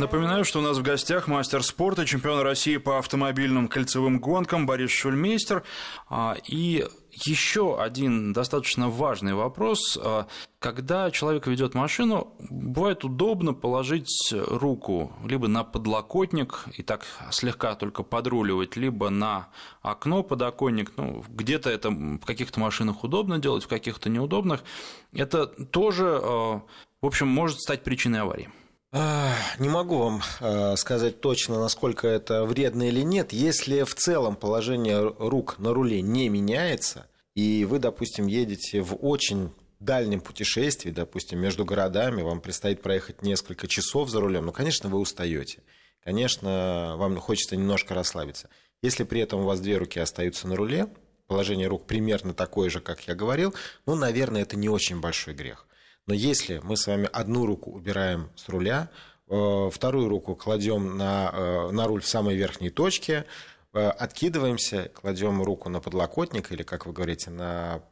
[0.00, 4.90] Напоминаю, что у нас в гостях мастер спорта, чемпион России по автомобильным кольцевым гонкам Борис
[4.92, 5.62] Шульмейстер.
[6.08, 9.98] А, и еще один достаточно важный вопрос.
[10.02, 10.26] А,
[10.58, 18.02] когда человек ведет машину, бывает удобно положить руку либо на подлокотник и так слегка только
[18.02, 19.48] подруливать, либо на
[19.82, 20.92] окно подоконник.
[20.96, 24.64] Ну, где-то это в каких-то машинах удобно делать, в каких-то неудобных.
[25.12, 26.62] Это тоже, а,
[27.02, 28.48] в общем, может стать причиной аварии.
[28.92, 33.32] Не могу вам э, сказать точно, насколько это вредно или нет.
[33.32, 39.52] Если в целом положение рук на руле не меняется, и вы, допустим, едете в очень
[39.78, 44.98] дальнем путешествии, допустим, между городами, вам предстоит проехать несколько часов за рулем, ну, конечно, вы
[44.98, 45.62] устаете.
[46.02, 48.48] Конечно, вам хочется немножко расслабиться.
[48.82, 50.88] Если при этом у вас две руки остаются на руле,
[51.28, 53.54] положение рук примерно такое же, как я говорил,
[53.86, 55.66] ну, наверное, это не очень большой грех.
[56.10, 58.90] Но если мы с вами одну руку убираем с руля,
[59.28, 63.26] э, вторую руку кладем на, э, на руль в самой верхней точке,
[63.72, 67.84] э, откидываемся, кладем руку на подлокотник или, как вы говорите, на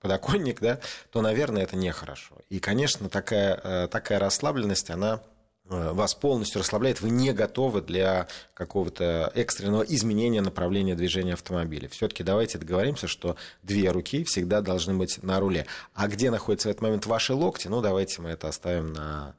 [0.00, 0.80] подоконник, да,
[1.12, 2.34] то, наверное, это нехорошо.
[2.48, 5.22] И, конечно, такая, такая расслабленность, она
[5.70, 11.88] вас полностью расслабляет, вы не готовы для какого-то экстренного изменения направления движения автомобиля.
[11.88, 15.66] Все-таки давайте договоримся, что две руки всегда должны быть на руле.
[15.94, 19.34] А где находятся в этот момент ваши локти, ну давайте мы это оставим на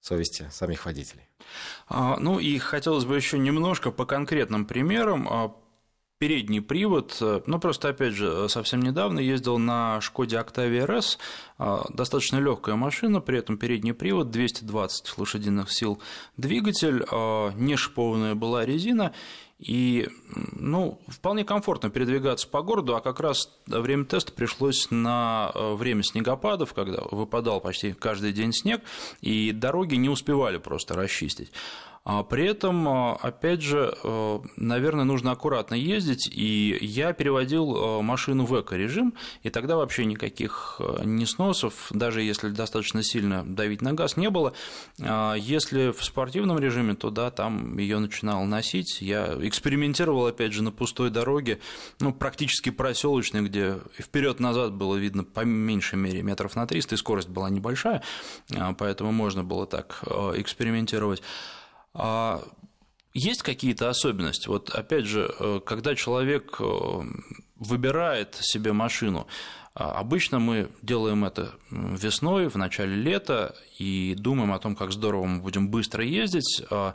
[0.00, 1.28] совести самих водителей.
[1.88, 5.54] А, ну и хотелось бы еще немножко по конкретным примерам а,
[6.18, 7.16] передний привод.
[7.20, 11.18] Э, ну, просто, опять же, совсем недавно ездил на Шкоде Octavia RS,
[11.58, 16.00] э, достаточно легкая машина, при этом передний привод, 220 лошадиных сил
[16.36, 19.12] двигатель, э, не шипованная была резина,
[19.58, 20.08] и,
[20.52, 26.74] ну, вполне комфортно передвигаться по городу, а как раз время теста пришлось на время снегопадов,
[26.74, 28.82] когда выпадал почти каждый день снег,
[29.22, 31.52] и дороги не успевали просто расчистить.
[32.08, 38.00] А при этом, а, опять же, э, наверное, нужно аккуратно ездить, и я переводил э,
[38.00, 43.92] машину в эко-режим, и тогда вообще никаких э, несносов, даже если достаточно сильно давить на
[43.92, 44.52] газ, не было.
[45.00, 49.02] А если в спортивном режиме, то да, там ее начинал носить.
[49.02, 51.58] Я экспериментировал, опять же, на пустой дороге,
[51.98, 57.30] ну, практически проселочной, где вперед-назад было видно по меньшей мере метров на 300, и скорость
[57.30, 58.04] была небольшая,
[58.78, 60.04] поэтому можно было так
[60.36, 61.20] экспериментировать.
[61.98, 62.42] А
[63.14, 64.48] есть какие-то особенности?
[64.48, 67.00] Вот опять же, э, когда человек э,
[67.56, 69.26] выбирает себе машину,
[69.78, 75.26] а, Обычно мы делаем это весной, в начале лета, и думаем о том, как здорово
[75.26, 76.94] мы будем быстро ездить, а,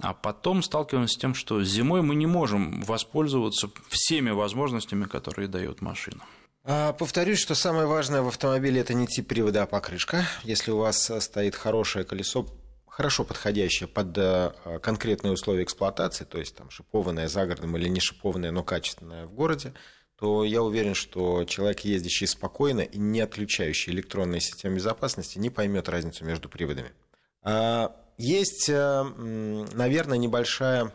[0.00, 5.80] а потом сталкиваемся с тем, что зимой мы не можем воспользоваться всеми возможностями, которые дает
[5.80, 6.22] машина.
[6.62, 10.24] А, повторюсь, что самое важное в автомобиле это не тип привода, а покрышка.
[10.44, 12.46] Если у вас стоит хорошее колесо,
[13.00, 17.98] хорошо подходящая под э, конкретные условия эксплуатации, то есть там шипованная за городом или не
[17.98, 19.72] шипованная, но качественная в городе,
[20.18, 25.88] то я уверен, что человек, ездящий спокойно и не отключающий электронные системы безопасности, не поймет
[25.88, 26.92] разницу между приводами.
[27.42, 29.02] А, есть, э,
[29.72, 30.92] наверное, небольшая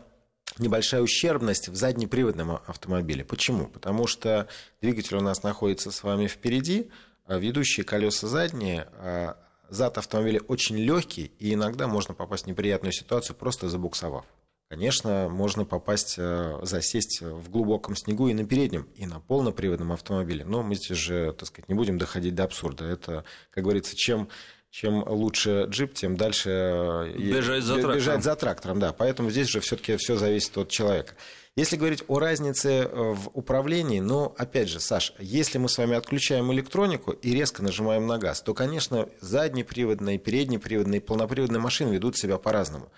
[0.58, 3.24] небольшая ущербность в заднеприводном автомобиле.
[3.24, 3.66] Почему?
[3.66, 4.46] Потому что
[4.80, 6.88] двигатель у нас находится с вами впереди,
[7.24, 9.36] а ведущие колеса задние а,
[9.68, 14.24] зад автомобиля очень легкий, и иногда можно попасть в неприятную ситуацию, просто забуксовав.
[14.68, 20.44] Конечно, можно попасть, э, засесть в глубоком снегу и на переднем, и на полноприводном автомобиле.
[20.44, 22.84] Но мы здесь же, так сказать, не будем доходить до абсурда.
[22.84, 24.28] Это, как говорится, чем
[24.76, 27.96] чем лучше джип, тем дальше э, бежать за трактором.
[27.96, 28.92] Бежать за трактором, да.
[28.92, 31.14] Поэтому здесь же все-таки все зависит от человека.
[31.56, 35.96] Если говорить о разнице э, в управлении, ну, опять же, Саш, если мы с вами
[35.96, 42.36] отключаем электронику и резко нажимаем на газ, то, конечно, заднеприводные, переднеприводные, полноприводные машины ведут себя
[42.36, 42.90] по-разному.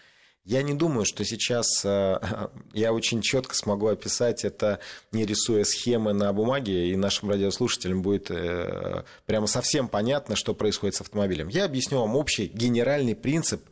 [0.48, 2.19] Я не думаю, что сейчас э,
[2.72, 4.81] я очень четко смогу описать это,
[5.12, 10.94] не рисуя схемы на бумаге, и нашим радиослушателям будет э, прямо совсем понятно, что происходит
[10.94, 11.49] с автомобилем.
[11.49, 13.62] Я объясню вам общий генеральный принцип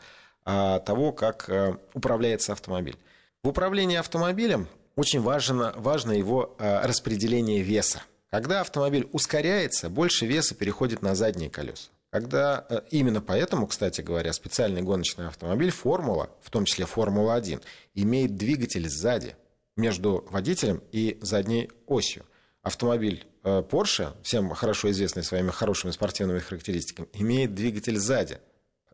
[0.45, 1.51] того, как
[1.93, 2.97] управляется автомобиль.
[3.43, 8.03] В управлении автомобилем очень важно, важно его э, распределение веса.
[8.31, 11.89] Когда автомобиль ускоряется, больше веса переходит на задние колеса.
[12.17, 18.37] Когда э, именно поэтому, кстати говоря, специальный гоночный автомобиль Формула, в том числе Формула-1, имеет
[18.37, 19.37] двигатель сзади
[19.77, 22.25] между водителем и задней осью.
[22.63, 28.39] Автомобиль э, Porsche, всем хорошо известный своими хорошими спортивными характеристиками, имеет двигатель сзади,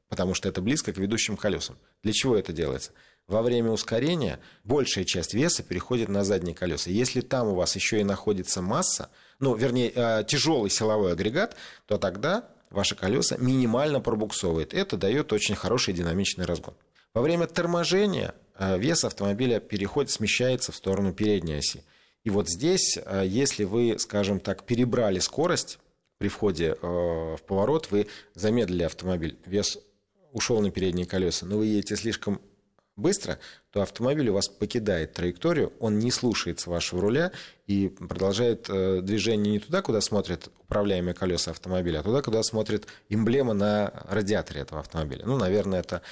[0.09, 1.79] потому что это близко к ведущим колесам.
[2.03, 2.91] Для чего это делается?
[3.29, 6.91] во время ускорения большая часть веса переходит на задние колеса.
[6.91, 11.55] Если там у вас еще и находится масса, ну, вернее, э, тяжелый силовой агрегат,
[11.87, 14.75] то тогда ваши колеса минимально пробуксовывает.
[14.75, 16.75] Это дает очень хороший динамичный разгон.
[17.15, 21.85] Во время торможения э, вес автомобиля переходит, смещается в сторону передней оси.
[22.25, 25.79] И вот здесь, э, если вы, скажем так, перебрали скорость
[26.19, 29.79] при входе в поворот, вы замедлили автомобиль, вес
[30.33, 32.41] ушел на передние колеса, но вы едете слишком
[32.97, 33.39] быстро,
[33.71, 37.33] то автомобиль у вас покидает траекторию, он не слушается вашего руля
[37.67, 42.87] и продолжает э, движение не туда, куда смотрят управляемые колеса автомобиля, а туда, куда смотрит
[43.09, 45.25] эмблема на радиаторе этого автомобиля.
[45.25, 46.03] Ну, наверное, это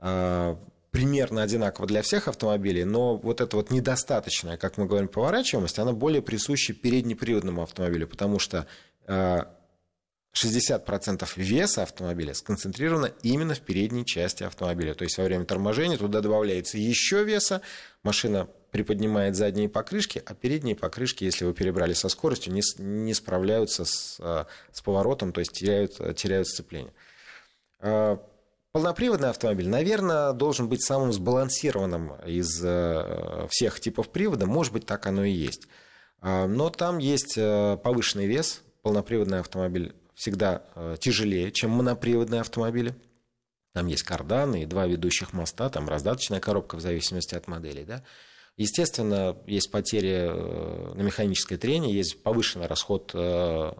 [0.00, 0.56] э,
[0.90, 5.92] примерно одинаково для всех автомобилей, но вот эта вот недостаточная, как мы говорим, поворачиваемость, она
[5.92, 8.66] более присуща переднеприводному автомобилю, потому что
[9.06, 9.42] э,
[10.44, 14.94] 60% веса автомобиля сконцентрировано именно в передней части автомобиля.
[14.94, 17.62] То есть во время торможения туда добавляется еще веса,
[18.02, 23.84] машина приподнимает задние покрышки, а передние покрышки, если вы перебрали со скоростью, не, не справляются
[23.84, 26.92] с, э, с поворотом, то есть теряют, теряют сцепление.
[27.80, 28.18] Э,
[28.72, 34.46] полноприводный автомобиль, наверное, должен быть самым сбалансированным из э, всех типов привода.
[34.46, 35.66] Может быть, так оно и есть.
[36.20, 38.62] Но там есть повышенный вес.
[38.82, 42.92] Полноприводный автомобиль всегда э, тяжелее, чем моноприводные автомобили.
[43.72, 47.84] Там есть карданы и два ведущих моста, там раздаточная коробка в зависимости от моделей.
[47.84, 48.02] Да?
[48.56, 53.72] Естественно, есть потери э, на механическое трение, есть повышенный расход э,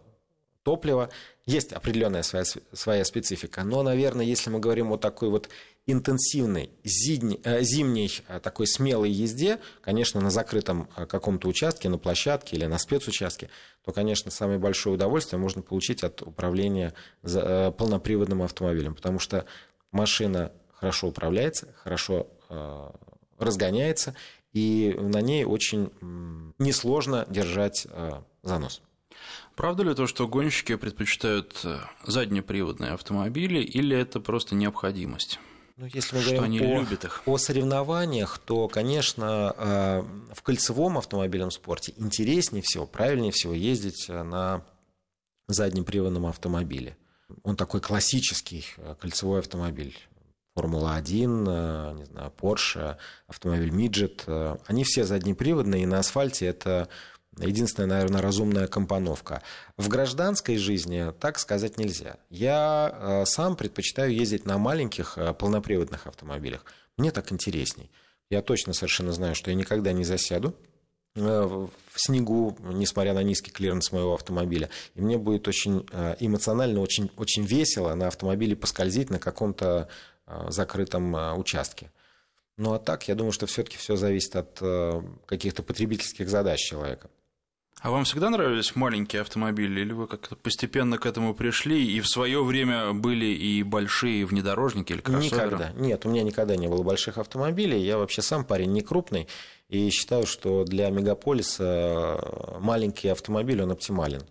[0.63, 1.11] топлива,
[1.45, 3.65] есть определенная своя, своя специфика.
[3.65, 5.49] Но, наверное, если мы говорим о такой вот
[5.89, 12.79] интенсивной зимней, зимней такой смелой езде, конечно, на закрытом каком-то участке, на площадке или на
[12.79, 13.49] спецучастке,
[13.85, 16.93] то, конечно, самое большое удовольствие можно получить от управления
[17.23, 19.47] э, полноприводным автомобилем, потому что
[19.91, 22.91] машина хорошо управляется, хорошо э,
[23.39, 24.15] разгоняется,
[24.53, 25.91] и на ней очень
[26.59, 28.83] несложно держать э, занос.
[29.57, 31.65] Правда ли то, что гонщики предпочитают
[32.05, 35.41] заднеприводные автомобили, или это просто необходимость?
[35.79, 37.23] Ну, если мы говорим они о, любят их.
[37.25, 40.03] о соревнованиях, то, конечно, э,
[40.35, 44.65] в кольцевом автомобильном спорте интереснее всего, правильнее всего ездить э, на
[45.47, 46.97] заднеприводном автомобиле.
[47.45, 49.97] Он такой классический э, кольцевой автомобиль.
[50.57, 52.97] Формула-1, не знаю, Porsche,
[53.29, 54.59] автомобиль Midget.
[54.67, 56.89] Они все заднеприводные, и на асфальте это
[57.47, 59.43] Единственная, наверное, разумная компоновка.
[59.77, 62.17] В гражданской жизни так сказать нельзя.
[62.31, 66.65] Я э, сам предпочитаю ездить на маленьких э, полноприводных автомобилях.
[66.97, 67.91] Мне так интересней.
[68.31, 70.55] Я точно совершенно знаю, что я никогда не засяду
[71.15, 74.69] э, в снегу, несмотря на низкий клиренс моего автомобиля.
[74.95, 75.87] И мне будет очень
[76.21, 79.89] эмоционально, очень, очень весело на автомобиле поскользить на каком-то
[80.49, 81.91] закрытом участке.
[82.59, 84.63] Ну а так, я думаю, что все-таки все зависит от
[85.27, 87.09] каких-то потребительских задач человека.
[87.81, 92.09] А вам всегда нравились маленькие автомобили, или вы как-то постепенно к этому пришли, и в
[92.09, 95.47] свое время были и большие внедорожники или кроссоверы?
[95.47, 95.71] Никогда.
[95.77, 97.81] Нет, у меня никогда не было больших автомобилей.
[97.81, 99.29] Я вообще сам парень не крупный,
[99.69, 104.23] и считаю, что для мегаполиса маленький автомобиль, он оптимален.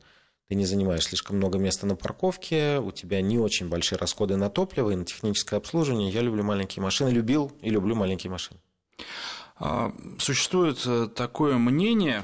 [0.50, 4.50] Ты не занимаешь слишком много места на парковке, у тебя не очень большие расходы на
[4.50, 6.10] топливо и на техническое обслуживание.
[6.10, 8.60] Я люблю маленькие машины, любил и люблю маленькие машины.
[9.60, 12.24] А, существует э, такое мнение,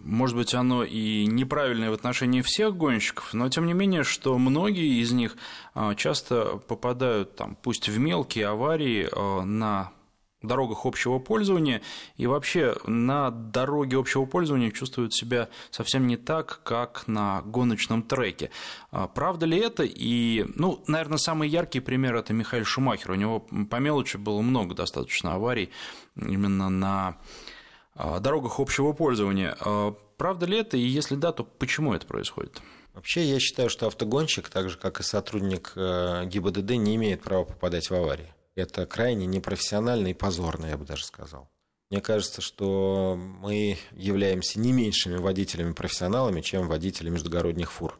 [0.00, 5.00] может быть, оно и неправильное в отношении всех гонщиков, но тем не менее, что многие
[5.00, 5.36] из них
[5.74, 9.92] а, часто попадают, там, пусть в мелкие аварии а, на
[10.42, 11.82] дорогах общего пользования
[12.16, 18.50] и вообще на дороге общего пользования чувствуют себя совсем не так, как на гоночном треке.
[18.90, 19.82] А правда ли это?
[19.84, 23.12] И, ну, наверное, самый яркий пример это Михаил Шумахер.
[23.12, 25.70] У него по мелочи было много достаточно аварий
[26.16, 27.18] именно на
[27.94, 29.56] а, дорогах общего пользования.
[29.60, 30.76] А правда ли это?
[30.76, 32.60] И если да, то почему это происходит?
[32.94, 37.44] Вообще, я считаю, что автогонщик, так же как и сотрудник э, ГИБДД, не имеет права
[37.44, 41.50] попадать в аварии это крайне непрофессионально и позорно, я бы даже сказал.
[41.90, 47.98] Мне кажется, что мы являемся не меньшими водителями-профессионалами, чем водители междугородних фур.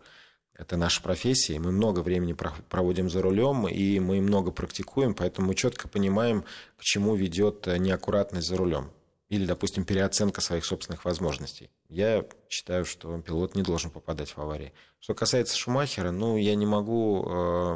[0.54, 2.36] Это наша профессия, мы много времени
[2.68, 6.44] проводим за рулем, и мы много практикуем, поэтому мы четко понимаем,
[6.76, 8.92] к чему ведет неаккуратность за рулем
[9.30, 11.70] или, допустим, переоценка своих собственных возможностей.
[11.88, 14.72] Я считаю, что пилот не должен попадать в аварии.
[14.98, 17.74] Что касается Шумахера, ну, я не могу э,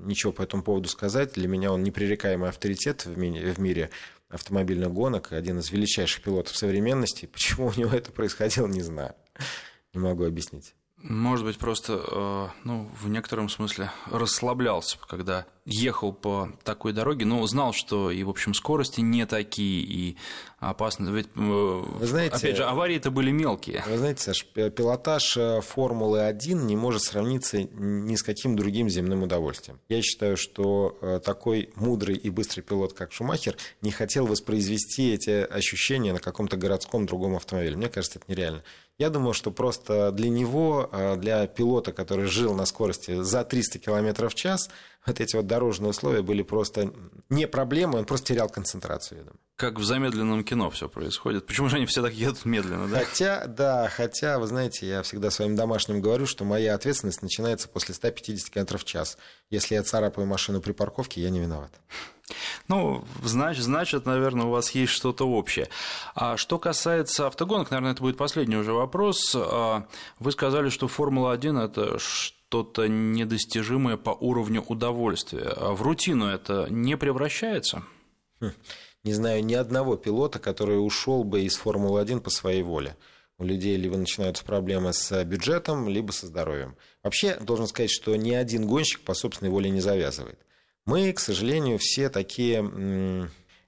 [0.00, 1.34] ничего по этому поводу сказать.
[1.34, 3.90] Для меня он непререкаемый авторитет в, ми- в мире
[4.28, 7.26] автомобильных гонок, один из величайших пилотов современности.
[7.32, 9.14] Почему у него это происходило, не знаю.
[9.94, 10.74] Не могу объяснить.
[11.00, 17.46] Может быть, просто, э, ну, в некотором смысле расслаблялся, когда ехал по такой дороге, но
[17.46, 20.16] знал, что и, в общем, скорости не такие, и
[20.58, 21.08] опасно.
[21.10, 23.84] Ведь, э, вы знаете, опять же, аварии-то были мелкие.
[23.86, 29.78] Вы знаете, Саш, пилотаж э, Формулы-1 не может сравниться ни с каким другим земным удовольствием.
[29.88, 36.12] Я считаю, что такой мудрый и быстрый пилот, как Шумахер, не хотел воспроизвести эти ощущения
[36.12, 37.76] на каком-то городском другом автомобиле.
[37.76, 38.64] Мне кажется, это нереально.
[39.00, 43.78] Я думаю, что просто для него, а, для пилота, который жил на скорости за 300
[43.78, 44.70] км в час,
[45.08, 46.92] вот эти вот дорожные условия были просто
[47.28, 49.40] не проблемой, он просто терял концентрацию, думаю.
[49.56, 51.46] Как в замедленном кино все происходит.
[51.46, 53.00] Почему же они все так едут медленно, да?
[53.00, 57.94] Хотя, да, хотя, вы знаете, я всегда своим домашним говорю, что моя ответственность начинается после
[57.94, 59.18] 150 км в час.
[59.50, 61.72] Если я царапаю машину при парковке, я не виноват.
[62.68, 65.68] Ну, значит, значит, наверное, у вас есть что-то общее.
[66.14, 69.34] А что касается автогонок, наверное, это будет последний уже вопрос.
[69.34, 69.86] А,
[70.18, 71.98] вы сказали, что Формула-1– это
[72.48, 75.52] что-то недостижимое по уровню удовольствия.
[75.54, 77.82] А в рутину это не превращается?
[78.40, 78.52] Хм,
[79.04, 82.96] не знаю ни одного пилота, который ушел бы из Формулы-1 по своей воле.
[83.36, 86.76] У людей либо начинаются проблемы с бюджетом, либо со здоровьем.
[87.02, 90.38] Вообще, должен сказать, что ни один гонщик по собственной воле не завязывает.
[90.86, 92.62] Мы, к сожалению, все такие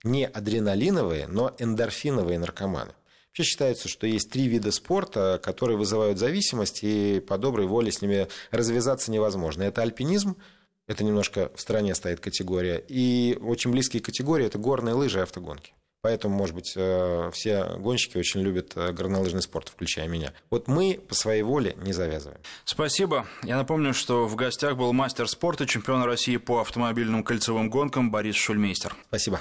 [0.02, 2.94] не адреналиновые, но эндорфиновые наркоманы.
[3.30, 8.02] Вообще считается, что есть три вида спорта, которые вызывают зависимость, и по доброй воле с
[8.02, 9.62] ними развязаться невозможно.
[9.62, 10.36] Это альпинизм,
[10.88, 15.74] это немножко в стороне стоит категория, и очень близкие категории– это горные лыжи и автогонки.
[16.02, 20.32] Поэтому, может быть, э, все гонщики очень любят э, горнолыжный спорт, включая меня.
[20.48, 22.40] Вот мы по своей воле не завязываем.
[22.64, 23.26] Спасибо.
[23.42, 28.36] Я напомню, что в гостях был мастер спорта, чемпион России по автомобильным кольцевым гонкам Борис
[28.36, 28.96] Шульмейстер.
[29.08, 29.40] Спасибо.